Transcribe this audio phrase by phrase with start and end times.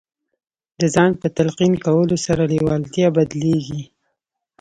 [0.79, 3.81] د ځان په تلقین کولو سره لېوالتیا بدلېږي